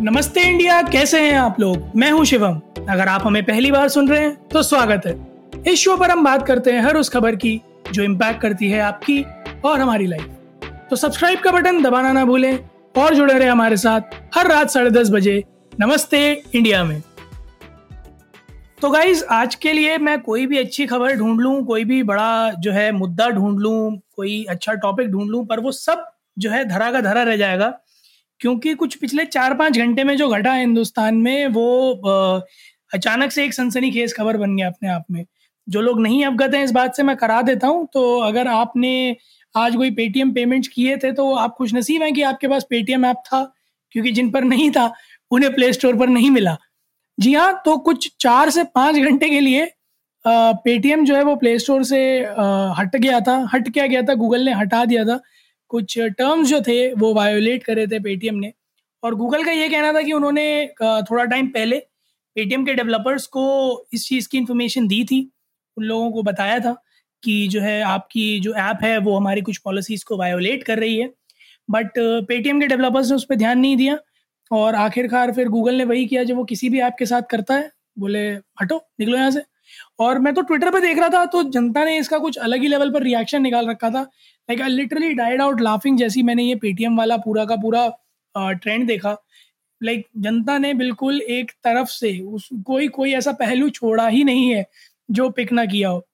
नमस्ते 0.00 0.40
इंडिया, 0.40 0.80
कैसे 0.82 1.20
हैं 1.20 1.38
आप 1.38 1.58
लोग? 1.60 1.90
मैं 1.96 2.10
हूँ 2.12 2.24
शिवम। 2.24 2.60
अगर 2.90 3.08
आप 3.08 3.22
हमें 3.24 3.42
पहली 3.44 3.70
बार 3.72 3.88
सुन 3.88 4.08
रहे 4.08 4.20
हैं 4.20 4.48
तो 4.48 4.62
स्वागत 4.62 5.06
है। 5.06 5.14
इस 5.66 5.78
शो 5.78 5.96
पर 5.96 6.10
हम 6.10 6.22
बात 6.24 6.46
करते 6.46 6.72
हैं 6.72 6.82
हर 6.82 6.96
उस 6.96 7.08
खबर 7.08 7.36
की, 7.36 7.60
जो 7.92 8.02
इम्पैक्ट 8.02 8.40
करती 8.40 8.68
है 8.70 8.80
आपकी 8.80 9.24
और 9.64 9.80
हमारी 9.80 10.06
लाइफ 10.06 10.68
तो 10.90 10.96
सब्सक्राइब 10.96 11.40
का 11.40 11.52
बटन 11.52 11.82
दबाना 11.82 12.12
ना 12.12 12.24
भूलें 12.24 12.58
और 12.98 13.14
जुड़े 13.14 13.38
रहे 13.38 13.48
हमारे 13.48 13.76
साथ 13.76 14.14
हर 14.34 14.48
रात 14.48 14.70
साढ़े 14.70 14.90
दस 14.90 15.10
बजे 15.10 15.42
नमस्ते 15.80 16.20
इंडिया 16.54 16.84
में। 16.84 17.00
तो 18.82 18.90
गाइज़ 18.90 19.24
आज 19.30 19.54
के 19.54 19.72
लिए 19.72 19.98
मैं 19.98 20.20
कोई 20.20 20.46
भी 20.46 20.58
अच्छी 20.58 20.86
खबर 20.86 21.16
ढूंढ 21.16 21.40
लूँ, 21.40 21.64
कोई 21.64 21.84
भी 21.84 22.02
बड़ा 22.04 22.50
जो 22.52 22.72
है 22.72 22.90
मुद्दा 22.92 23.28
ढूंढ 23.30 23.58
लूँ, 23.60 23.98
कोई 24.16 24.44
अच्छा 24.44 24.74
टॉपिक 24.76 25.10
ढूंढ 25.10 25.30
लूँ, 25.30 25.44
पर 25.46 25.60
वो 25.60 25.72
सब 25.72 26.08
जो 26.38 26.50
है 26.50 26.64
धरा 26.64 26.92
का 26.92 27.00
धरा 27.00 27.22
रह 27.22 27.36
जाएगा। 27.36 27.72
क्योंकि 28.40 28.74
कुछ 28.74 28.94
पिछले 28.96 29.24
चार 29.26 29.54
पाँच 29.54 29.78
घंटे 29.78 30.04
में 30.04 30.16
जो 30.16 30.28
घटा 30.28 30.52
है 30.52 30.60
हिंदुस्तान 30.60 31.14
में, 31.16 31.46
वो 31.48 32.44
अचानक 32.92 33.32
से 33.32 33.44
एक 33.44 33.54
सनसनी 33.54 33.90
खेज 33.90 34.14
खबर 34.14 34.36
बन 34.36 34.56
गया 34.56 34.66
अपने 34.66 34.88
आप 34.88 35.04
में। 35.10 35.24
जो 35.66 35.80
लोग 35.80 36.00
नहीं 36.00 36.24
अवगत 36.24 36.54
हैं 36.54 36.62
इस 36.64 36.70
बात 36.72 36.96
से 36.96 37.02
मैं 37.02 37.16
करा 37.16 37.40
देता 37.42 37.66
हूँ। 37.66 37.86
तो 37.94 38.18
अगर 38.20 38.48
आपने 38.48 39.16
आज 39.54 39.76
कोई 39.76 39.90
पेटीएम 39.90 40.32
पेमेंट्स 40.32 40.68
किए 40.68 40.96
थे 40.96 41.12
तो 41.12 41.32
आप 41.36 41.54
खुश 41.58 41.74
नसीब 41.74 42.02
हैं 42.02 42.12
कि 42.14 42.22
आपके 42.22 42.48
पास 42.48 42.66
पेटीएम 42.70 43.04
ऐप 43.06 43.16
था, 43.26 43.42
क्योंकि 43.92 44.12
जिन 44.12 44.30
पर 44.30 44.44
नहीं 44.44 44.70
था, 44.70 44.92
उन्हें 45.30 45.54
प्ले 45.54 45.72
स्टोर 45.72 45.96
पर 45.96 46.08
नहीं 46.08 46.30
मिला। 46.30 46.56
जी 47.18 47.34
हाँ 47.34 47.60
तो 47.64 47.76
कुछ 47.78 48.10
चार 48.20 48.50
से 48.50 48.64
पाँच 48.64 48.96
घंटे 48.96 49.28
के 49.30 49.40
लिए 49.40 49.70
पेटीएम 50.24 51.04
जो 51.04 51.16
है 51.16 51.22
वो 51.24 51.34
प्ले 51.36 51.58
स्टोर 51.58 51.82
से 51.84 51.98
हट 52.78 52.96
गया 52.96 53.20
था। 53.20 53.36
हट 53.54 53.72
क्या 53.72 53.86
गया 53.86 54.02
था? 54.02 54.14
गूगल 54.14 54.44
ने 54.44 54.52
हटा 54.54 54.84
दिया 54.84 55.04
था। 55.04 55.20
कुछ 55.68 55.98
टर्म्स 55.98 56.48
जो 56.48 56.60
थे, 56.60 56.92
वो 56.94 57.12
वायोलेट 57.14 57.62
करे 57.64 57.86
थे 57.86 57.98
पेटीएम 58.00 58.34
ने। 58.34 58.52
और 59.02 59.14
गूगल 59.14 59.44
का 59.44 59.52
ये 59.52 59.68
कहना 59.68 59.92
था 59.92 60.02
कि 60.02 60.12
उन्होंने 60.12 60.66
थोड़ा 60.82 61.24
टाइम 61.24 61.48
पहले 61.48 61.78
पेटीएम 62.36 62.64
के 62.64 62.74
डेवलपर्स 62.74 63.26
को 63.26 63.44
इस 63.92 64.06
चीज़ 64.08 64.28
की 64.28 64.38
इन्फॉर्मेशन 64.38 64.88
दी 64.88 65.04
थी। 65.04 65.20
उन 65.76 65.84
लोगों 65.84 66.10
को 66.12 66.22
बताया 66.22 66.58
था 66.58 66.72
कि 67.22 67.46
जो 67.48 67.60
है, 67.60 67.80
आपकी 67.82 68.40
जो 68.40 68.54
ऐप 68.54 68.78
है, 68.82 68.98
वो 68.98 69.16
हमारी 69.16 69.40
कुछ 69.40 69.58
पॉलिसीज़ 69.58 70.04
को 70.04 70.16
वायोलेट 70.16 70.62
कर 70.64 70.78
रही 70.78 70.98
है। 70.98 71.10
बट 71.70 71.90
पेटीएम 72.28 72.60
के 72.60 72.66
डेवलपर्स 72.66 73.10
ने 73.10 73.16
उस 73.16 73.24
पर 73.24 73.36
ध्यान 73.36 73.58
नहीं 73.58 73.76
दिया 73.76 73.98
और 74.50 74.74
आखिरकार 74.74 75.32
फिर 75.32 75.48
गूगल 75.48 75.74
ने 75.74 75.84
वही 75.84 76.06
किया 76.06 76.22
जो 76.24 76.34
वो 76.36 76.44
किसी 76.44 76.68
भी 76.68 76.80
ऐप 76.80 76.96
के 76.98 77.06
साथ 77.06 77.22
करता 77.30 77.54
है, 77.54 77.70
बोले, 77.98 78.28
हटो, 78.62 78.76
निकलो 79.00 79.16
यहाँ 79.16 79.30
से। 79.30 79.40
और 79.98 80.18
मैं 80.18 80.34
तो 80.34 80.42
ट्विटर 80.42 80.70
पे 80.70 80.80
देख 80.80 80.98
रहा 80.98 81.08
था 81.08 81.24
तो 81.26 81.42
जनता 81.50 81.84
ने 81.84 81.96
इसका 81.98 82.18
कुछ 82.18 82.36
अलग 82.38 82.62
ही 82.62 82.68
लेवल 82.68 82.90
पर 82.90 83.02
रिएक्शन 83.02 83.42
निकाल 83.42 83.68
रखा 83.70 83.90
था। 83.90 84.00
Like 84.00 84.60
I 84.62 84.68
literally 84.70 85.12
died 85.14 85.42
out 85.42 85.60
laughing 85.60 85.98
जैसी 85.98 86.22
मैंने 86.22 86.42
ये 86.42 86.54
पेटीएम 86.56 86.96
वाला 86.98 87.16
पूरा 87.18 87.44
का 87.44 87.56
पूरा 87.56 87.88
ट्रेंड 88.34 88.86
देखा। 88.86 89.16
लाइक 89.80 90.06
जनता 90.16 90.58
ने 90.58 90.72
बिल्कुल 90.74 91.20
एक 91.20 91.50
तरफ़ 91.64 91.88
से 91.88 92.18
उस, 92.20 92.48
कोई 92.66 92.88
कोई 92.88 93.12
ऐसा 93.14 93.32
पहलू 93.34 93.68
छोड़ा 93.70 94.06
ही 94.08 94.22
नहीं 94.24 94.48
है 94.50 94.64
जो 95.08 95.28
पिक 95.30 95.52
ना 95.52 95.64
किया 95.66 95.88
हो। 95.88 96.04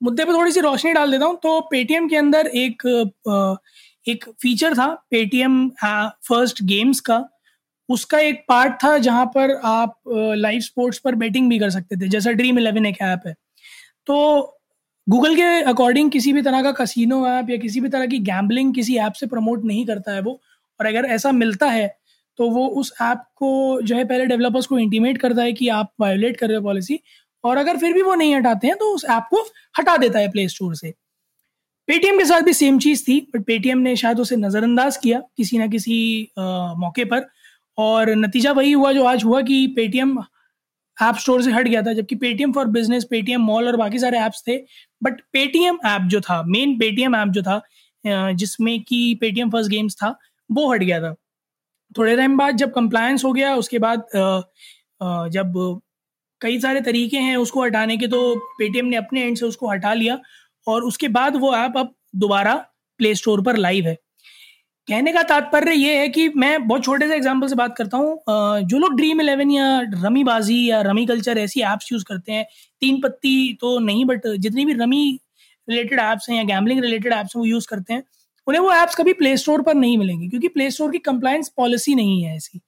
मुद्दे 0.00 0.24
पर 0.24 0.32
थोड़ी 0.32 0.52
सी 0.52 0.60
रोशनी 0.60 0.92
डाल 0.92 1.10
देता 1.10 1.24
हूँ। 1.24 1.36
तो 1.42 1.60
पेटीएम 1.70 2.08
के 2.08 2.16
अंदर 2.16 2.46
एक 2.46 2.82
एक 4.06 4.24
फीचर 4.42 4.74
था 4.74 4.86
पेटीएम 5.10 5.68
फ़र्स्ट 6.28 6.62
गेम्स 6.62 7.00
का। 7.00 7.16
उसका 7.88 8.18
एक 8.18 8.44
पार्ट 8.48 8.74
था 8.84 8.96
जहाँ 8.98 9.24
पर 9.26 9.54
आप 9.64 9.98
लाइव 10.08 10.60
स्पोर्ट्स 10.60 10.98
पर 10.98 11.14
बेटिंग 11.14 11.48
भी 11.50 11.58
कर 11.58 11.70
सकते 11.70 11.96
थे 11.96 12.08
जैसा 12.08 12.32
ड्रीम 12.32 12.58
इलेवन 12.58 12.86
एक 12.86 13.00
ऐप 13.02 13.22
है। 13.26 13.34
तो 14.06 14.16
गूगल 15.06 15.34
के 15.36 15.42
अकॉर्डिंग 15.62 16.10
किसी 16.10 16.32
भी 16.32 16.42
तरह 16.42 16.62
का 16.62 16.72
कसिनो 16.72 17.26
ऐप 17.28 17.50
या 17.50 17.56
किसी 17.56 17.80
भी 17.80 17.88
तरह 17.88 18.06
की 18.06 18.18
गैम्बलिंग 18.18 18.74
किसी 18.74 18.96
ऐप 18.96 19.12
से 19.12 19.26
प्रमोट 19.26 19.64
नहीं 19.64 19.84
करता 19.86 20.12
है 20.12 20.20
वो 20.20 20.40
और 20.80 20.86
अगर 20.86 21.04
ऐसा 21.04 21.32
मिलता 21.32 21.66
है 21.66 21.86
तो 22.38 22.48
वो 22.50 22.66
उस 22.80 22.92
ऐप 23.02 23.24
को 23.36 23.80
जो 23.82 23.96
है 23.96 24.04
पहले 24.04 24.26
डेवलपर्स 24.26 24.66
को 24.66 24.78
इंटीमेट 24.78 25.18
करता 25.18 25.42
है 25.42 25.52
कि 25.52 25.68
आप 25.68 25.92
वायोलेट 26.00 26.36
कर 26.36 26.48
रहे 26.48 26.56
हो 26.56 26.62
पॉलिसी 26.62 27.00
और 27.44 27.56
अगर 27.56 27.76
फिर 27.76 27.92
भी 27.92 28.02
वो 28.02 28.14
नहीं 28.14 28.34
हटाते 28.36 28.66
हैं 28.66 28.76
तो 28.76 28.94
उस 28.94 29.04
ऐप 29.04 29.26
को 29.30 29.44
हटा 29.78 29.96
देता 29.96 30.18
है 30.18 30.30
प्ले 30.30 30.48
स्टोर 30.48 30.74
से। 30.74 30.92
पेटीएम 31.88 32.18
के 32.18 32.24
साथ 32.24 32.40
भी 32.40 32.52
सेम 32.52 32.78
चीज़ 32.78 33.02
थी 33.02 33.20
बट 33.34 33.44
पेटीएम 33.44 33.78
ने 33.78 33.94
शायद 33.96 34.20
उसे 34.20 34.36
नज़रअंदाज 34.36 34.96
किया 34.96 35.22
किसी 35.36 35.58
ना 35.58 35.66
किसी 35.66 35.96
आ, 36.38 36.74
मौके 36.74 37.04
पर 37.04 37.26
और 37.78 38.10
नतीजा 38.16 38.52
वही 38.52 38.72
हुआ 38.72 38.92
जो 38.92 39.04
आज 39.04 39.24
हुआ 39.24 39.40
कि 39.42 39.66
पेटीएम 39.76 40.18
ऐप 40.98 41.16
स्टोर 41.16 41.42
से 41.42 41.52
हट 41.52 41.68
गया 41.68 41.82
था, 41.82 41.92
जबकि 41.92 42.14
Paytm 42.16 42.52
for 42.52 42.66
business 42.68 43.04
Paytm 43.10 43.40
Mall 43.42 43.66
और 43.68 43.76
बाकी 43.76 43.98
सारे 43.98 44.18
ऐप्स 44.18 44.42
थे। 44.48 44.56
बट 45.02 45.20
पेटीएम 45.32 45.78
ऐप 45.86 46.02
जो 46.10 46.20
था 46.20 46.42
मेन 46.44 46.78
पेटीएम 46.78 47.16
ऐप 47.16 47.28
जो 47.28 47.42
था 47.42 47.60
जिसमें 48.04 48.82
कि 48.82 49.14
पेटीएम 49.20 49.50
फ़र्स्ट 49.50 49.70
गेम्स 49.70 49.96
था, 49.96 50.18
वो 50.50 50.72
हट 50.72 50.82
गया 50.82 51.00
था। 51.00 51.14
थोड़े 51.98 52.16
टाइम 52.16 52.36
बाद 52.38 52.56
जब 52.56 52.72
कंप्लायंस 52.74 53.24
हो 53.24 53.32
गया, 53.32 53.54
उसके 53.56 53.78
बाद 53.78 54.06
जब 55.32 55.80
कई 56.40 56.58
सारे 56.60 56.80
तरीके 56.80 57.18
हैं 57.18 57.36
उसको 57.36 57.62
हटाने 57.62 57.96
के 57.96 58.06
तो 58.08 58.36
पेटीएम 58.58 58.86
ने 58.86 58.96
अपने 58.96 59.22
एंड 59.22 59.36
से 59.36 59.46
उसको 59.46 59.70
हटा 59.70 59.92
लिया। 59.94 60.18
और 60.66 60.82
उसके 60.84 61.08
बाद 61.10 61.36
वो 61.36 61.54
ऐप 61.56 61.76
अब 61.78 61.94
दोबारा 62.16 62.54
प्ले 63.00 63.14
स्टोर 63.14 63.42
पर 63.42 63.56
लाइव 63.56 63.86
है। 63.86 63.96
कहने 64.88 65.12
का 65.12 65.22
तात्पर्य 65.22 65.72
ये 65.72 65.94
है 65.98 66.08
कि 66.08 66.28
मैं 66.36 66.66
बहुत 66.66 66.84
छोटे 66.84 67.06
से 67.08 67.14
एग्ज़ाम्पल 67.16 67.48
से 67.48 67.54
बात 67.56 67.74
करता 67.76 67.96
हूँ। 67.96 68.64
जो 68.68 68.78
लोग 68.78 68.96
ड्रीम 68.96 69.20
इलेवन 69.20 69.50
या 69.50 69.78
रमी 69.94 70.24
बाजी 70.24 70.58
या 70.68 70.80
रमी 70.82 71.04
कल्चर 71.06 71.38
ऐसी 71.38 71.60
ऐप्स 71.62 71.92
यूज़ 71.92 72.04
करते 72.04 72.32
हैं 72.32 72.44
तीन 72.82 73.00
पत्ती 73.00 73.52
तो 73.60 73.78
नहीं 73.78 74.04
बट 74.04 74.26
जितनी 74.26 74.64
भी 74.64 74.72
रमी 74.74 75.20
रिलेटेड 75.68 76.00
ऐप्स 76.00 76.28
हैं 76.30 76.36
या 76.36 76.42
गैमलिंग 76.44 76.80
रिलेटेड 76.80 77.12
ऐप्स 77.12 77.36
हैं 77.36 77.40
वो 77.40 77.46
यूज़ 77.46 77.66
करते 77.70 77.94
हैं 77.94 78.02
उन्हें 78.46 78.60
वो 78.62 78.72
ऐप्स 78.72 78.94
कभी 78.94 79.12
प्ले 79.12 79.36
स्टोर 79.36 79.62
पर 79.62 79.74
नहीं 79.74 79.96
मिलेंगे 79.98 80.28
क्योंकि 80.28 80.48
प्ले 80.48 80.70
स्टोर 80.70 80.90
की 80.92 80.98
कंप्लायंस 81.00 81.48
पॉलिसी 81.56 81.94
नहीं 81.94 82.22
है 82.24 82.36
ऐसी। 82.36 82.60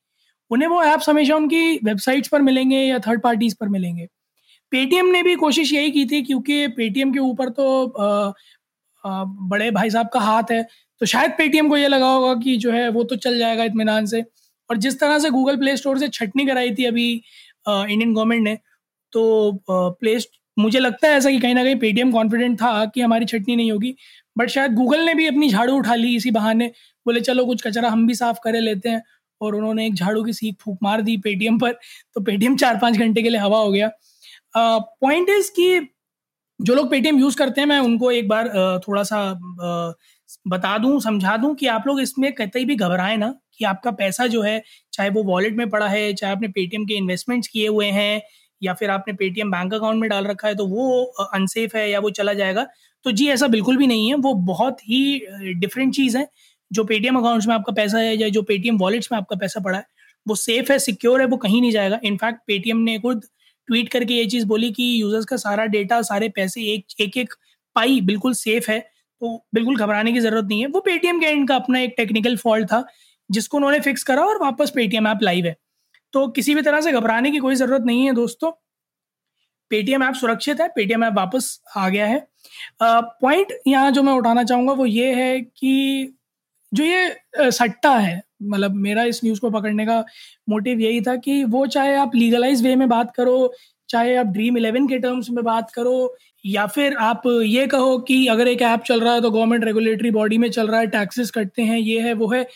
उन्हें 0.51 0.69
वो 0.69 0.83
ऐप्स 0.85 1.09
हमेशा 1.09 1.37
उनकी 1.37 1.77
वेबसाइट्स 1.85 2.29
पर 2.29 2.43
मिलेंगे 2.43 2.79
या 2.79 2.99
थर्ड 3.07 3.23
पार्टीज़ 3.23 3.55
पर 3.61 3.69
मिलेंगे। 3.69 4.07
पेटीएम 4.73 5.07
ने 5.07 5.23
भी 5.23 5.35
कोशिश 5.37 5.73
यही 5.73 5.91
की 5.91 6.05
थी 6.07 6.23
क्योंकि 6.23 6.67
पेटीएम 6.77 7.13
के 7.13 7.19
ऊपर 7.21 7.49
तो 7.51 7.87
आ, 7.89 8.33
आ, 9.05 9.25
बड़े 9.25 9.71
भाई 9.71 9.91
साहब 9.91 10.09
का 10.09 10.21
हाथ 10.21 10.51
है 10.53 10.67
तो 11.01 11.07
शायद 11.07 11.31
पेटीएम 11.39 11.69
को 11.69 11.77
ये 11.77 11.89
लगा 11.89 12.07
होगा 12.07 12.35
कि 12.43 12.57
जो 12.57 12.73
है 12.73 12.89
वो 12.91 13.03
तो 13.05 13.17
चल 13.17 13.39
जाएगा 13.39 13.65
इतमान 13.65 14.07
से। 14.07 14.23
और 14.71 14.77
जिस 14.77 14.99
तरह 15.01 15.19
से 15.19 15.31
गूगल 15.31 15.57
प्ले 15.57 15.77
स्टोर 15.77 15.99
से 15.99 16.09
छटनी 16.09 16.47
कराई 16.47 16.75
थी 16.75 16.85
अभी 16.85 17.11
इंडियन 17.69 18.15
गवर्नमेंट 18.15 18.43
ने 18.45 18.57
तो 19.13 19.23
प्ले 19.71 20.19
मुझे 20.57 20.79
लगता 20.79 21.09
है 21.09 21.15
ऐसा 21.15 21.31
कि 21.31 21.39
कहीं 21.41 21.55
ना 21.55 21.63
कहीं 21.65 21.77
पेटीएम 21.77 22.13
कॉन्फिडेंट 22.13 22.57
था 22.61 22.85
कि 22.87 23.01
हमारी 23.01 23.27
छटनी 23.27 23.57
नहीं 23.57 23.71
होगी। 23.73 23.95
बट 24.37 24.49
शायद 24.51 24.75
गूगल 24.75 25.01
ने 25.01 25.15
भी 25.15 25.27
अपनी 25.27 25.49
झाड़ू 25.51 25.75
उठा 25.79 25.95
ली 25.95 26.15
इसी 26.17 26.31
बहाने। 26.31 26.67
बोले, 27.07 27.21
चलो, 27.21 27.45
कुछ 27.47 27.63
कचरा 27.67 27.89
हम 27.91 28.07
भी 28.07 28.15
साफ़ 28.15 28.39
करे 28.45 28.61
लेते 28.61 28.89
हैं। 28.89 29.03
और 29.41 29.55
उन्होंने 29.55 29.87
एक 29.87 29.95
झाड़ू 29.95 30.23
की 30.25 30.33
सीख 30.33 30.55
फूक 30.61 30.79
मार 30.83 31.03
दी 31.03 31.17
पेटीएम 31.19 31.59
पर। 31.59 31.73
तो 32.15 32.21
पेटीएम 32.21 32.57
चार 32.57 32.79
पाँच 32.83 32.97
घंटे 32.99 33.23
के 33.23 33.29
लिए 33.31 33.41
हवा 33.41 33.59
हो 33.59 33.71
गया। 33.73 33.91
पॉइंट 34.57 35.29
इज़ 35.31 35.51
कि 35.57 35.89
जो 36.61 36.75
लोग 36.75 36.91
पेटीएम 36.91 37.19
यूज़ 37.21 37.37
करते 37.37 37.61
हैं, 37.61 37.69
मैं 37.69 37.79
उनको 37.81 38.11
एक 38.13 38.29
बार 38.29 38.49
थोड़ा 38.89 39.03
सा 39.03 39.21
बता 40.47 40.77
दूँ, 40.79 41.01
समझा 41.01 41.37
दूँ 41.37 41.55
कि 41.57 41.67
आप 41.69 41.87
लोग 41.87 42.01
इसमें 42.01 42.33
कतई 42.35 42.65
भी 42.65 42.77
घबराएँ 42.77 43.17
ना 43.17 43.35
कि 43.59 43.65
आपका 43.65 43.91
पैसा 43.93 44.27
जो 44.29 44.43
है, 44.43 44.63
चाहे 44.93 45.11
वो 45.11 45.23
वॉलेट 45.25 45.57
में 45.57 45.69
पड़ा 45.71 45.87
है, 45.89 46.13
चाहे 46.15 46.33
आपने 46.33 46.49
पेटीएम 46.49 46.85
के 46.87 46.95
इन्वेस्टमेंट्स 46.95 47.49
किए 47.49 47.69
हुए 47.69 47.87
हैं, 47.91 48.21
या 48.63 48.75
फिर 48.75 48.91
आपने 48.91 49.15
पेटीएम 49.15 49.51
बैंक 49.51 49.75
अकाउंट 49.75 50.01
में 50.01 50.09
डाल 50.11 50.27
रखा 50.27 50.49
है 50.49 50.55
तो 50.55 50.67
वो 50.67 51.03
अनसेफ 51.35 51.75
है 51.77 51.89
या 51.91 52.01
वो 52.01 52.11
चला 52.13 52.33
जाएगा। 52.35 52.67
तो 53.05 53.13
जी, 53.13 53.29
ऐसा 53.29 53.47
बिल्कुल 53.49 53.77
भी 53.77 53.87
नहीं 53.87 54.09
है। 54.09 54.15
वो 54.17 54.33
बहुत 54.45 54.79
ही 54.83 55.55
डिफरेंट 55.57 55.95
चीज़ 55.95 56.17
है, 56.19 56.27
जो 56.71 56.85
पेटीएम 56.85 57.19
अकाउंट्स 57.19 57.47
में 57.49 57.55
आपका 57.55 57.73
पैसा 57.75 57.99
है, 57.99 58.17
या 58.17 58.29
जो 58.31 58.43
पेटीएम 58.45 58.79
वॉलेट्स 58.79 59.09
में 59.13 59.19
आपका 59.19 59.37
पैसा 59.37 59.61
पड़ा 59.61 59.79
है, 59.79 59.85
वो 60.27 60.35
सेफ़ 60.37 60.73
है 60.73 60.79
सिक्योर 60.81 61.21
है, 61.21 61.27
वो 61.27 61.37
कहीं 61.39 61.61
नहीं 61.61 61.71
जाएगा। 61.73 61.99
इनफैक्ट 62.05 62.41
पेटीएम 62.47 62.79
ने 62.81 62.99
खुद 62.99 63.25
ट्वीट 63.69 63.89
करके 63.89 64.15
ये 64.15 64.25
चीज़ 64.27 64.47
बोली 64.47 64.71
कि 64.73 64.85
यूज़र्स 65.03 65.25
का 65.25 65.37
सारा 65.39 65.65
डेटा 65.69 66.01
सारे 66.05 66.29
पैसे 66.31 66.63
एक 66.75 66.87
एक 67.01 67.17
एक 67.17 67.35
पाई 67.77 68.01
बिल्कुल 68.03 68.33
सेफ़ 68.35 68.71
है। 68.71 68.79
तो 69.23 69.37
बिल्कुल 69.55 69.77
घबराने 69.77 70.13
की 70.13 70.21
ज़रूरत 70.21 70.45
नहीं 70.49 70.61
है। 70.61 70.67
वो 70.69 70.81
पेटीएम 70.81 71.21
के 71.21 71.27
एंड 71.27 71.49
का 71.49 71.57
अपना 71.57 71.81
एक 71.81 71.95
टेक्निकल 71.97 72.37
फॉल्ट 72.37 72.67
था 72.73 72.85
जिसको 73.31 73.57
उन्होंने 73.57 73.81
फिक्स 73.81 74.03
करा 74.05 74.25
और 74.25 74.43
वापस 74.43 74.71
पेटीएम 74.75 75.07
ऐप 75.09 75.23
लाइव 75.23 75.47
है। 75.47 75.57
तो 76.15 76.27
किसी 76.29 76.55
भी 76.55 76.63
तरह 76.63 76.81
से 76.81 76.93
घबराने 76.93 77.31
की 77.31 77.39
कोई 77.39 77.55
ज़रूरत 77.55 77.83
नहीं 77.87 78.05
है 78.07 78.13
दोस्तों। 78.15 78.51
पेटीएम 79.71 80.03
ऐप 80.05 80.15
सुरक्षित 80.15 80.61
है 80.61 80.69
पेटीएम 80.69 81.05
ऐप 81.05 81.13
वापस 81.13 81.61
आ 81.77 81.89
गया 81.89 82.07
है। 82.07 82.27
पॉइंट 82.83 83.47
uh, 83.47 83.59
यहाँ 83.67 83.91
जो 83.91 84.03
मैं 84.03 84.13
उठाना 84.13 84.45
चाहूँगा 84.45 84.73
वो 84.73 84.87
ये 84.87 85.15
है 85.15 85.41
कि 85.41 86.13
जो 86.73 86.85
ये 86.85 87.51
सट्टा 87.51 87.97
है 87.99 88.23
मतलब 88.43 88.75
मेरा 88.77 89.03
इस 89.05 89.21
न्यूज़ 89.25 89.41
को 89.41 89.51
पकड़ने 89.51 89.87
का 89.87 90.05
मोटिव 90.49 90.81
यही 90.81 91.01
था 91.01 91.15
कि 91.17 91.43
वो 91.47 91.67
चाहे 91.67 91.95
आप 91.97 92.15
लीगलाइज 92.15 92.63
वे 92.63 92.75
में 92.77 92.89
बात 92.89 93.15
करो 93.17 93.53
चाहे 93.89 94.15
आप 94.17 94.27
ड्रीम 94.27 94.57
इलेवन 94.59 94.87
के 94.89 94.99
टर्म्स 94.99 95.31
में 95.31 95.43
बात 95.45 95.71
करो, 95.71 96.15
या 96.45 96.67
फिर 96.67 96.97
आप 96.97 97.23
ये 97.45 97.67
कहो 97.67 97.99
कि 97.99 98.27
अगर 98.27 98.49
एक 98.49 98.63
ऐप 98.63 98.83
चल 98.83 99.01
रहा 99.01 99.13
है 99.15 99.21
तो 99.21 99.31
गवर्नमेंट 99.31 99.65
रेगुलेटरी 99.65 100.11
बॉडी 100.11 100.39
में 100.39 100.51
चल 100.51 100.69
रहा 100.69 100.81
है 100.81 100.87
टैक्सेस 100.89 101.31
कटते 101.31 101.63
हैं, 101.63 101.79
ये 101.79 102.01
है, 102.01 102.13
वो 102.15 102.29
है। 102.29 102.47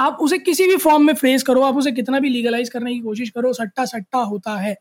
आप 0.00 0.18
उसे 0.20 0.38
किसी 0.38 0.66
भी 0.66 0.76
फॉर्म 0.78 1.04
में 1.06 1.14
फ्रेज 1.14 1.42
करो, 1.42 1.62
आप 1.62 1.76
उसे 1.76 1.92
कितना 1.92 2.18
भी 2.18 2.28
लीगलाइज 2.28 2.68
करने 2.68 2.92
की 2.92 3.00
कोशिश 3.00 3.30
करो, 3.30 3.52
सट्टा 3.52 3.84
सट्टा 3.86 4.18
होता 4.20 4.56
है। 4.56 4.76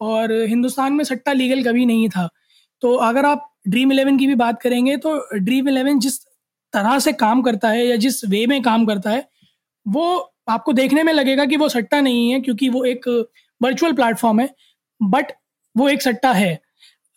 और 0.00 0.32
हिंदुस्तान 0.48 0.92
में 0.92 1.04
सट्टा 1.04 1.32
लीगल 1.32 1.62
कभी 1.64 1.86
नहीं 1.86 2.08
था। 2.08 2.28
तो 2.82 2.94
अगर 3.02 3.26
आप 3.26 3.50
ड्रीम 3.68 3.92
इलेवन 3.92 4.18
की 4.18 4.26
भी 4.26 4.34
बात 4.34 4.60
करेंगे 4.62 4.96
तो 4.96 5.16
ड्रीम 5.34 5.68
इलेवन 5.68 5.98
जिस 5.98 6.18
तरह 6.74 6.98
से 6.98 7.12
काम 7.14 7.42
करता 7.42 7.68
है, 7.68 7.86
या 7.86 7.96
जिस 7.96 8.24
वे 8.24 8.46
में 8.46 8.60
काम 8.62 8.84
करता 8.86 9.10
है, 9.10 9.26
वो 9.86 10.32
आपको 10.48 10.72
देखने 10.72 11.02
में 11.02 11.12
लगेगा 11.12 11.44
कि 11.44 11.56
वो 11.56 11.68
सट्टा 11.68 12.00
नहीं 12.00 12.30
है, 12.30 12.40
क्योंकि 12.40 12.68
वो 12.68 12.84
एक 12.84 13.08
वर्चुअल 13.60 13.92
प्लेटफॉर्म 13.92 14.40
है। 14.40 14.48
बट 15.04 15.32
वो 15.74 15.88
एक 15.88 16.02
सट्टा 16.02 16.32
है। 16.32 16.58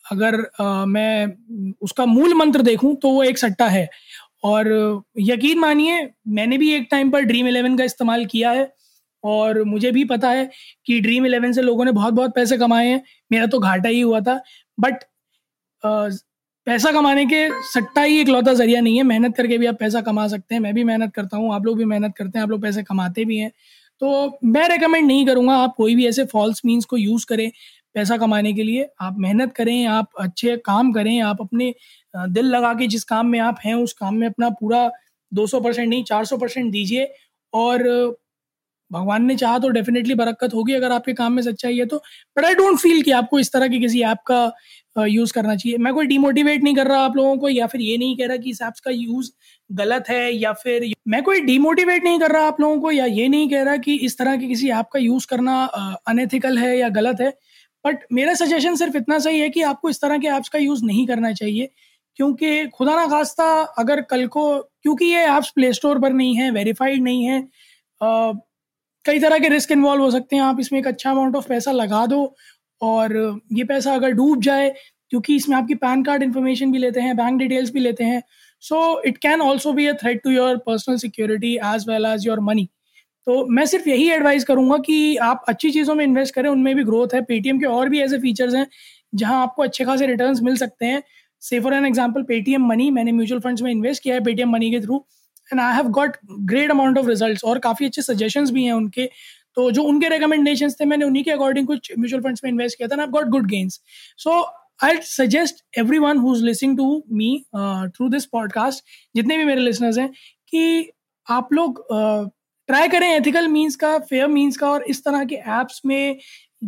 अगर 0.04 0.40
आ, 0.60 0.84
मैं 0.86 1.74
उसका 1.82 2.06
मूल 2.06 2.34
मंत्र 2.34 2.62
देखूँ 2.62 2.94
तो 2.96 3.10
वो 3.10 3.22
एक 3.24 3.38
सट्टा 3.38 3.66
है। 3.68 3.88
और 4.44 4.68
यकीन 5.18 5.58
मानिए 5.58 6.08
मैंने 6.28 6.58
भी 6.58 6.72
एक 6.74 6.86
टाइम 6.90 7.10
पर 7.10 7.22
ड्रीम 7.22 7.46
इलेवन 7.48 7.76
का 7.78 7.84
इस्तेमाल 7.84 8.24
किया 8.26 8.50
है 8.50 8.70
और 9.24 9.62
मुझे 9.64 9.90
भी 9.92 10.04
पता 10.04 10.30
है 10.30 10.48
कि 10.86 11.00
ड्रीम 11.00 11.26
इलेवन 11.26 11.52
से 11.52 11.62
लोगों 11.62 11.84
ने 11.84 11.92
बहुत 11.92 12.14
बहुत 12.14 12.34
पैसे 12.34 12.58
कमाए 12.58 12.86
हैं। 12.88 13.02
मेरा 13.32 13.46
तो 13.46 13.58
घाटा 13.58 13.88
ही 13.88 14.00
हुआ 14.00 14.20
था। 14.20 14.40
बट 14.78 15.04
पैसा 15.82 16.90
कमाने 16.92 17.24
के 17.26 17.48
सट्टा 17.64 18.02
ही 18.02 18.20
एक 18.20 18.28
लौता 18.28 18.52
ज़रिया 18.54 18.80
नहीं 18.80 18.96
है। 18.96 19.02
मेहनत 19.02 19.36
करके 19.36 19.58
भी 19.58 19.66
आप 19.66 19.78
पैसा 19.80 20.00
कमा 20.00 20.26
सकते 20.28 20.54
हैं। 20.54 20.62
मैं 20.62 20.74
भी 20.74 20.84
मेहनत 20.84 21.12
करता 21.14 21.36
हूँ 21.36 21.54
आप 21.54 21.66
लोग 21.66 21.78
भी 21.78 21.84
मेहनत 21.84 22.14
करते 22.16 22.38
हैं 22.38 22.42
आप 22.42 22.50
लोग 22.50 22.62
पैसे 22.62 22.82
कमाते 22.82 23.24
भी 23.24 23.38
हैं। 23.38 23.50
तो 24.02 24.38
मैं 24.44 24.68
रेकमेंड 24.68 25.06
नहीं 25.06 25.26
करूँगा 25.26 25.54
आप 25.56 25.74
कोई 25.76 25.94
भी 25.94 26.06
ऐसे 26.06 26.24
फॉल्स 26.24 26.60
मीन्स 26.64 26.84
को 26.84 26.96
यूज़ 26.96 27.26
करें। 27.26 27.50
पैसा 27.98 28.16
कमाने 28.18 28.52
के 28.52 28.62
लिए। 28.62 28.88
आप 29.00 29.16
मेहनत 29.18 29.52
करें, 29.54 29.86
आप 29.88 30.08
अच्छे 30.20 30.56
काम 30.66 30.92
करें, 30.92 31.20
आप 31.22 31.40
अपने 31.42 31.74
दिल 32.30 32.46
लगा 32.46 32.72
के 32.74 32.86
जिस 32.88 33.04
काम 33.06 33.26
में 33.26 33.38
आप 33.40 33.58
हैं, 33.64 33.74
उस 33.76 33.92
काम 33.94 34.14
में 34.14 34.26
अपना 34.26 34.50
पूरा 34.60 34.90
200 35.32 35.60
परसेंट 35.60 35.88
नहीं 35.88 36.04
400 36.04 36.36
परसेंट 36.38 36.72
दीजिए। 36.72 37.12
और 37.52 37.82
भगवान 38.90 39.24
ने 39.24 39.34
चाहा 39.36 39.58
तो 39.58 39.68
डेफिनेटली 39.68 40.14
बरकत 40.14 40.54
होगी 40.54 40.72
अगर 40.74 40.92
आपके 40.92 41.12
काम 41.14 41.32
में 41.32 41.42
सच्चाई 41.42 41.76
है 41.78 41.86
तो। 41.86 41.96
बट 42.36 42.44
आई 42.44 42.54
डोंट 42.54 42.78
फील 42.78 43.02
कि 43.02 43.10
आपको 43.12 43.38
इस 43.38 43.52
तरह 43.52 43.68
की 43.68 43.80
किसी 43.80 44.02
ऐप 44.02 44.18
का 44.30 45.04
यूज़ 45.06 45.32
करना 45.32 45.54
चाहिए। 45.56 45.78
मैं 45.78 45.92
कोई 45.94 46.06
डिमोटिवेट 46.06 46.62
नहीं 46.64 46.74
कर 46.76 46.86
रहा 46.86 47.00
आप 47.00 47.16
लोगों 47.16 47.36
को, 47.38 47.48
या 47.48 47.66
फिर 47.66 47.80
ये 47.80 47.96
नहीं 47.98 48.16
कह 48.16 48.26
रहा 48.26 48.36
कि 48.36 48.50
इस 48.50 48.62
ऐप्स 48.62 48.80
का 48.80 48.90
यूज़ 48.90 49.30
गलत 49.70 50.08
है, 50.10 50.32
या 50.32 50.52
फिर 50.52 50.86
मैं 51.08 51.22
कोई 51.22 51.40
डिमोटिवेट 51.40 52.04
नहीं 52.04 52.18
कर 52.20 52.32
रहा 52.32 52.46
आप 52.46 52.60
लोगों 52.60 52.80
को, 52.80 52.90
या 52.92 53.06
ये 53.06 53.28
नहीं 53.28 53.48
कह 53.50 53.62
रहा 53.62 53.76
कि 53.78 53.94
इस 54.06 54.18
तरह 54.18 54.36
के 54.36 54.46
किसी 54.46 54.70
ऐप 54.70 54.88
का 54.92 54.98
यूज़ 54.98 55.26
करना 55.26 55.62
अनएथिकल 56.08 56.58
है 56.58 56.76
या 56.78 56.88
गलत 56.90 57.20
है। 57.20 57.32
बट 57.88 58.04
मेरा 58.12 58.34
सजेशन 58.34 58.74
सिर्फ़ 58.76 58.96
इतना 58.96 59.18
सही 59.18 59.40
है 59.40 59.48
कि 59.50 59.62
आपको 59.62 59.90
इस 59.90 60.00
तरह 60.00 60.18
के 60.18 60.28
ऐप्स 60.28 60.48
का 60.48 60.58
यूज़ 60.58 60.84
नहीं 60.84 61.06
करना 61.06 61.32
चाहिए 61.32 61.70
क्योंकि 62.18 62.66
खुदा 62.68 62.94
ना 62.96 63.06
खास्ता 63.06 63.44
अगर 63.78 64.00
कल 64.00 64.26
को 64.26 64.44
क्योंकि 64.82 65.04
ये 65.04 65.24
ऐप्स 65.26 65.50
प्ले 65.50 65.72
स्टोर 65.72 65.98
पर 65.98 66.12
नहीं 66.12 66.34
है 66.36 66.50
वेरीफाइड 66.50 67.02
नहीं 67.02 67.24
है 67.24 67.38
आ, 68.00 68.32
कई 69.04 69.18
तरह 69.18 69.38
के 69.38 69.48
रिस्क 69.48 69.72
इन्वॉल्व 69.72 70.02
हो 70.02 70.10
सकते 70.10 70.36
हैं। 70.36 70.42
आप 70.42 70.60
इसमें 70.60 70.78
एक 70.80 70.86
अच्छा 70.86 71.10
अमाउंट 71.10 71.36
ऑफ़ 71.36 71.48
पैसा 71.48 71.72
लगा 71.72 72.04
दो 72.06 72.34
और 72.80 73.40
ये 73.52 73.64
पैसा 73.64 73.94
अगर 73.94 74.10
डूब 74.12 74.42
जाए 74.42 74.74
क्योंकि 75.10 75.36
इसमें 75.36 75.56
आपकी 75.56 75.74
पैन 75.74 76.02
कार्ड 76.04 76.22
इन्फॉर्मेशन 76.22 76.72
भी 76.72 76.78
लेते 76.78 77.00
हैं 77.00 77.16
बैंक 77.16 77.38
डिटेल्स 77.38 77.70
भी 77.70 77.80
लेते 77.80 78.04
हैं 78.04 78.22
so 78.62 78.80
it 79.02 79.18
can 79.18 79.40
also 79.40 79.72
be 79.72 79.86
a 79.86 79.92
threat 79.92 80.22
to 80.24 80.30
your 80.30 80.56
personal 80.56 80.96
security 80.96 81.54
as 81.66 81.88
well 81.88 82.06
as 82.06 82.26
your 82.26 82.40
money 82.40 82.68
तो 83.28 83.44
मैं 83.46 83.64
सिर्फ़ 83.66 83.88
यही 83.88 84.08
एडवाइस 84.10 84.44
करूँगा 84.44 84.76
कि 84.78 85.16
आप 85.22 85.44
अच्छी 85.48 85.70
चीज़ों 85.70 85.94
में 85.94 86.04
इन्वेस्ट 86.04 86.34
करें, 86.34 86.48
उनमें 86.50 86.74
भी 86.76 86.84
ग्रोथ 86.84 87.14
है। 87.14 87.20
पेटीएम 87.22 87.58
के 87.60 87.66
और 87.66 87.88
भी 87.88 88.00
ऐसे 88.00 88.18
फीचर्स 88.18 88.54
हैं, 88.54 88.66
जहाँ 89.14 89.42
आपको 89.42 89.62
अच्छे 89.62 89.84
खासे 89.84 90.06
रिटर्न 90.06 90.38
मिल 90.44 90.56
सकते 90.56 90.86
हैं। 90.86 91.02
Say 91.42 91.60
for 91.60 91.74
an 91.74 91.86
example 91.86 92.22
Paytm 92.22 92.66
Money 92.66 92.90
मैंने 92.90 93.12
म्यूचुअल 93.12 93.40
फंड्स 93.40 93.62
में 93.62 93.70
इन्वेस्ट 93.72 94.02
किया 94.02 94.14
है 94.14 94.24
पेटीएम 94.24 94.50
मनी 94.50 94.70
के 94.70 94.80
through 94.80 95.04
and 95.52 95.60
I 95.60 95.74
have 95.74 95.88
got 95.90 96.16
great 96.30 96.70
amount 96.70 96.98
of 96.98 97.06
result 97.06 97.44
और 97.44 97.58
काफ़ी 97.58 97.86
अच्छे 97.86 98.02
सजेशंस 98.02 98.50
भी 98.50 98.64
हैं 98.64 98.72
उनके। 98.72 99.06
तो 99.56 99.70
जो 99.70 99.82
उनके 99.82 100.08
रिकमेंडेशन 100.08 100.70
थे, 100.70 100.84
मैंने 100.84 101.04
उन्हीं 101.04 101.24
के 101.24 101.30
अकॉर्डिंग 101.30 101.66
कुछ 101.66 101.92
म्यूचुअल 101.98 102.22
फंड्स 102.22 102.44
में 102.44 102.50
इन्वेस्ट 102.50 102.78
किया 102.78 102.88
था 102.88 103.00
I 103.00 103.06
got 103.08 103.28
good 103.28 103.46
gains 103.48 103.80
so 104.18 104.40
I 104.80 104.96
suggest 105.02 105.64
every 105.78 105.98
one 105.98 106.18
who 106.18 106.34
is 106.36 106.44
listening 106.44 106.76
to 106.76 107.02
me 107.12 107.30
through 107.54 108.08
this 108.08 108.26
podcast 108.26 108.84
जितने 109.14 109.38
भी 109.38 109.44
मेरे 109.44 109.60
लिसनर्स 109.60 109.98
हैं, 109.98 110.10
कि 110.48 110.90
आप 111.26 111.52
लोग 111.52 111.84
ट्राई 112.68 112.88
करें 112.88 113.08
एथिकल 113.08 113.48
मीन्स 113.48 113.76
का 113.76 113.98
फेयर 113.98 114.26
मीन्स 114.28 114.56
का 114.56 114.70
और 114.70 114.82
इस 114.88 115.04
तरह 115.04 115.24
के 115.24 115.34
ऐप्स 115.60 115.80
में 115.86 116.18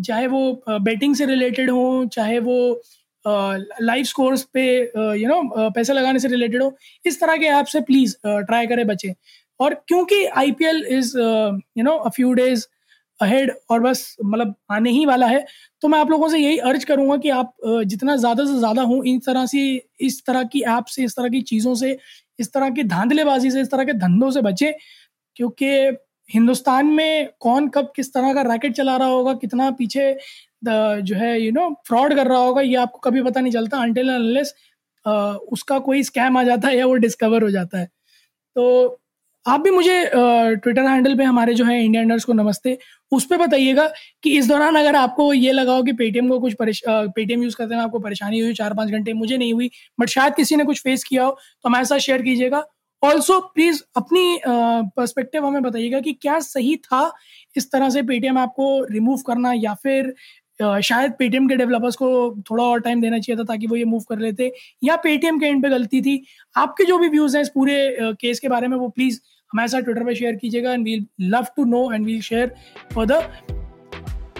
चाहे 0.07 0.27
वो 0.27 0.63
बेटिंग 0.69 1.15
से 1.17 1.27
रिलेटेड 1.27 1.71
हो, 1.71 2.05
चाहे 2.13 2.39
वो 2.39 2.83
लाइव 3.25 4.05
स्कोर्स 4.05 4.43
पे 4.55 4.65
यू 5.21 5.29
नो 5.29 5.71
पैसे 5.71 5.93
लगाने 5.93 6.19
से 6.19 6.29
रिलेटेड 6.29 6.63
हो, 6.63 6.73
इस 7.07 7.21
तरह 7.21 7.37
के 7.37 7.47
ऐप 7.47 7.67
से 7.67 7.81
प्लीज़ 7.81 8.17
ट्राई 8.27 8.67
करें 8.67 8.87
बचे 8.87 9.15
और 9.61 9.75
क्योंकि 9.89 10.25
I 10.25 10.51
P 10.53 10.65
L 10.67 10.85
is 10.91 11.17
you 11.19 11.83
know 11.85 11.97
a 11.97 12.09
few 12.11 12.33
days 12.33 12.67
ahead 13.21 13.53
और 13.71 13.81
बस 13.81 14.17
मतलब 14.25 14.55
आने 14.71 14.91
ही 14.91 15.05
वाला 15.07 15.27
है 15.27 15.45
तो 15.83 15.89
मैं 15.89 15.99
आप 15.99 16.11
लोगों 16.11 16.29
से 16.29 16.39
यही 16.39 16.59
अर्ज़ 16.71 16.85
करूँगा 16.87 17.17
कि 17.17 17.31
आप 17.31 17.53
जितना 17.87 18.17
ज़्यादा 18.17 18.45
से 18.45 18.59
ज़्यादा 18.59 18.83
हो 18.83 19.03
इन 19.05 19.19
तरह 19.27 19.47
से, 19.47 19.61
इस 20.01 20.23
तरह 20.27 20.45
की 20.45 20.61
ऐप 20.69 20.85
से, 20.85 21.05
इस 21.05 21.17
तरह 21.17 21.29
की 21.29 21.41
चीज़ों 21.43 21.75
से, 21.75 21.97
इस 22.39 22.53
तरह 22.53 22.71
की 22.71 22.83
धांधलेबाजी 22.85 23.51
से, 23.51 23.61
इस 23.61 23.71
तरह 23.71 23.85
के 23.85 23.93
धंधों 23.95 24.31
से 24.31 24.41
बचे 24.43 24.75
क्योंकि 25.37 25.67
हिंदुस्तान 26.31 26.87
में 26.89 27.29
कौन 27.41 27.69
कब 27.69 27.93
किस 27.97 28.13
तरह 28.15 28.35
का 28.35 28.43
रैकेट 28.45 28.75
चला 28.75 28.97
रहा 28.97 29.09
होगा, 29.09 29.35
कितना 29.35 29.71
पीछे 29.73 30.13
जो 30.65 31.17
है 31.17 31.41
यू 31.41 31.51
नो 31.53 31.69
फ्रॉड 31.87 32.15
कर 32.15 32.27
रहा 32.29 32.39
होगा, 32.39 32.63
ये 32.63 32.75
आपको 32.77 32.99
कभी 33.01 33.23
पता 33.23 33.41
नहीं 33.41 33.53
चलता 33.53 33.79
अनटिल 33.79 34.09
अनलेस 34.11 34.55
उसका 35.05 35.79
कोई 35.81 36.03
स्कैम 36.03 36.37
आ 36.37 36.43
जाता 36.45 36.69
है 36.69 36.77
या 36.79 36.87
वो 36.87 36.95
डिस्कवर 36.97 37.43
हो 37.43 37.51
जाता 37.51 37.79
है। 37.79 37.87
तो 38.57 38.97
आप 39.47 39.61
भी 39.61 39.71
मुझे 39.71 39.95
ट्विटर 40.15 40.83
हैंडल 40.83 41.17
पे 41.17 41.25
हमारे 41.25 41.55
जो 41.55 41.65
है 41.65 41.85
इंडिया 41.85 42.17
को 42.19 42.33
नमस्ते, 42.33 42.77
उस 43.13 43.25
पर 43.27 43.37
बताइएगा 43.39 43.87
कि 44.23 44.37
इस 44.39 44.49
दौरान 44.49 44.77
अगर 44.77 44.97
आपको 44.97 45.33
ये 45.35 45.53
लगा 45.53 45.73
हो 45.73 45.83
कि 45.83 45.93
पेटीएम 45.95 46.29
को 46.29 46.39
कुछ 46.41 46.55
पेटीएम 46.61 47.43
यूज़ 47.43 47.57
करते 47.57 47.75
हैं, 47.75 47.83
आपको 47.83 47.99
परेशानी 48.01 48.41
हुई, 48.41 48.55
चार 48.55 48.75
पाँच 48.75 48.91
घंटे 48.91 49.13
मुझे 49.15 49.37
नहीं 49.37 49.53
हुई 49.53 49.71
बट 50.01 50.09
शायद 50.09 50.35
किसी 50.35 50.57
ने 50.57 50.65
कुछ 50.65 50.81
फेस 50.83 51.05
किया 51.05 51.25
हो 51.25 51.31
तो 51.31 51.69
हमारे 51.69 51.85
साथ 51.85 51.99
शेयर 52.01 52.23
कीजिएगा। 52.23 52.65
ऑल्सो 53.03 53.39
प्लीज़ 53.55 53.83
अपनी 53.97 54.41
पर्सपेक्टिव 54.47 55.47
हमें 55.47 55.63
बताइएगा 55.63 56.01
कि 56.01 56.13
क्या 56.13 56.39
सही 56.41 56.77
था 56.77 57.11
इस 57.57 57.71
तरह 57.73 57.91
से 57.91 58.03
पेटीएम 58.03 58.39
ऐप 58.39 58.51
को 58.57 58.69
रिमूव 58.91 59.23
करना 59.27 59.53
या 59.53 59.75
फिर 59.75 60.15
शायद 60.61 61.13
पेटीएम 61.19 61.47
के 61.49 61.57
डेवलपर्स 61.57 61.97
को 61.97 62.09
थोड़ा 62.51 62.65
और 62.65 62.81
टाइम 62.81 63.01
देना 63.01 63.19
चाहिए 63.19 63.39
था 63.39 63.45
ताकि 63.45 63.67
वो 63.67 63.77
ये 63.77 63.85
मूव 63.85 64.03
कर 64.09 64.19
लेते, 64.19 64.53
या 64.85 64.97
पेटीएम 64.97 65.39
के 65.41 65.47
एंड 65.47 65.63
पे 65.63 65.69
गलती 65.69 66.01
थी। 66.03 66.23
आपके 66.57 66.85
जो 66.85 66.99
भी 66.99 67.09
व्यूज़ 67.09 67.37
हैं 67.37 67.43
इस 67.43 67.49
पूरे 67.55 68.15
केस 68.21 68.41
के 68.41 68.49
बारे 68.49 68.69
में, 68.69 68.77
वो 68.77 68.89
प्लीज़ 68.89 69.21
हमारे 69.53 69.69
साथ 69.69 69.81
ट्विटर 69.83 70.05
पे 70.05 70.15
शेयर 70.15 70.37
कीजिएगा 70.37 70.73
and 70.73 70.85
we'll 70.85 71.07
love 71.21 71.47
to 71.57 71.65
know 71.65 71.91
and 71.93 72.05
we'll 72.07 72.21
share 72.21 72.55
further 72.95 73.31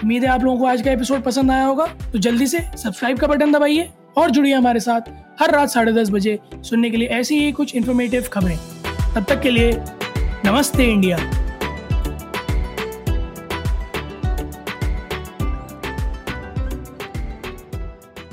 उम्मीद 0.03 0.25
है 0.25 0.31
आप 0.31 0.45
लोगों 0.45 0.59
को 0.59 0.67
आज 0.67 0.83
का 0.83 0.91
एपिसोड 0.93 1.23
पसंद 1.23 1.51
आया 1.51 1.65
होगा। 1.65 1.87
तो 2.13 2.19
जल्दी 2.19 2.47
से 2.47 2.59
सब्सक्राइब 2.77 3.19
का 3.19 3.27
बटन 3.27 3.53
दबाइए। 3.53 3.91
और 4.17 4.31
जुड़िए 4.31 4.55
हमारे 4.55 4.81
साथ 4.81 5.01
हर 5.41 5.51
रात 5.51 5.69
साढ़े 5.69 5.93
दस 5.93 6.11
बजे 6.11 6.39
सुनने 6.55 6.91
के 6.91 6.97
लिए 6.97 7.09
ऐसी 7.09 7.39
ही 7.41 7.53
कुछ 7.53 7.75
इन्फॉर्मेटिव 7.75 8.25
खबरें। 8.33 8.59
तब 9.15 9.25
तक 9.29 9.41
के 9.41 9.51
लिए 9.51 9.73
नमस्ते 10.45 10.85
इंडिया। 10.85 11.19